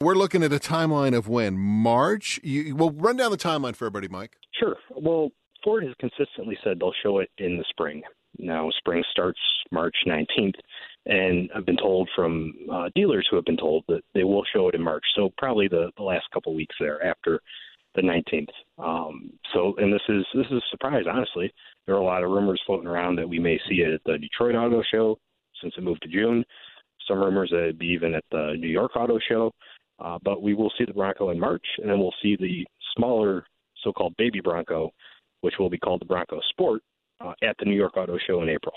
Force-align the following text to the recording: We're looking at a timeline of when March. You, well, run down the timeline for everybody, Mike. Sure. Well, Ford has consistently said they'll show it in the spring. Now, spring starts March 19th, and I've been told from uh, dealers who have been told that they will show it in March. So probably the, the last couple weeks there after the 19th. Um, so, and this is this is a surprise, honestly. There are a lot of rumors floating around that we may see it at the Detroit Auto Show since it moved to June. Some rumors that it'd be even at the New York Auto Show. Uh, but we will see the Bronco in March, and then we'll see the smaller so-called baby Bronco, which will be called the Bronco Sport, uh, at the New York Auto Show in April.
We're 0.00 0.14
looking 0.14 0.42
at 0.42 0.52
a 0.52 0.58
timeline 0.58 1.16
of 1.16 1.28
when 1.28 1.56
March. 1.56 2.40
You, 2.42 2.76
well, 2.76 2.90
run 2.90 3.16
down 3.16 3.30
the 3.30 3.36
timeline 3.36 3.76
for 3.76 3.86
everybody, 3.86 4.08
Mike. 4.08 4.36
Sure. 4.58 4.76
Well, 4.90 5.30
Ford 5.62 5.84
has 5.84 5.94
consistently 5.98 6.58
said 6.62 6.78
they'll 6.80 6.92
show 7.02 7.18
it 7.18 7.30
in 7.38 7.56
the 7.56 7.64
spring. 7.70 8.02
Now, 8.38 8.68
spring 8.78 9.02
starts 9.10 9.38
March 9.70 9.94
19th, 10.06 10.54
and 11.06 11.48
I've 11.54 11.64
been 11.64 11.76
told 11.76 12.10
from 12.14 12.52
uh, 12.70 12.90
dealers 12.94 13.26
who 13.30 13.36
have 13.36 13.44
been 13.44 13.56
told 13.56 13.84
that 13.88 14.02
they 14.12 14.24
will 14.24 14.44
show 14.52 14.68
it 14.68 14.74
in 14.74 14.82
March. 14.82 15.04
So 15.14 15.30
probably 15.38 15.68
the, 15.68 15.90
the 15.96 16.02
last 16.02 16.24
couple 16.32 16.54
weeks 16.54 16.74
there 16.80 17.02
after 17.04 17.40
the 17.94 18.02
19th. 18.02 18.48
Um, 18.78 19.30
so, 19.52 19.74
and 19.78 19.92
this 19.92 20.02
is 20.08 20.24
this 20.34 20.46
is 20.46 20.58
a 20.58 20.70
surprise, 20.70 21.04
honestly. 21.10 21.52
There 21.86 21.94
are 21.94 22.00
a 22.00 22.04
lot 22.04 22.24
of 22.24 22.30
rumors 22.30 22.60
floating 22.66 22.88
around 22.88 23.16
that 23.16 23.28
we 23.28 23.38
may 23.38 23.58
see 23.68 23.76
it 23.76 23.94
at 23.94 24.00
the 24.04 24.18
Detroit 24.18 24.56
Auto 24.56 24.82
Show 24.92 25.18
since 25.62 25.74
it 25.76 25.84
moved 25.84 26.02
to 26.02 26.08
June. 26.08 26.44
Some 27.06 27.18
rumors 27.18 27.50
that 27.50 27.62
it'd 27.62 27.78
be 27.78 27.86
even 27.86 28.14
at 28.14 28.24
the 28.32 28.54
New 28.58 28.68
York 28.68 28.96
Auto 28.96 29.18
Show. 29.28 29.52
Uh, 30.04 30.18
but 30.22 30.42
we 30.42 30.52
will 30.52 30.70
see 30.76 30.84
the 30.84 30.92
Bronco 30.92 31.30
in 31.30 31.40
March, 31.40 31.64
and 31.78 31.90
then 31.90 31.98
we'll 31.98 32.14
see 32.22 32.36
the 32.36 32.66
smaller 32.94 33.46
so-called 33.82 34.14
baby 34.18 34.40
Bronco, 34.40 34.90
which 35.40 35.54
will 35.58 35.70
be 35.70 35.78
called 35.78 36.02
the 36.02 36.04
Bronco 36.04 36.40
Sport, 36.50 36.82
uh, 37.20 37.32
at 37.42 37.56
the 37.58 37.64
New 37.64 37.74
York 37.74 37.96
Auto 37.96 38.18
Show 38.26 38.42
in 38.42 38.50
April. 38.50 38.74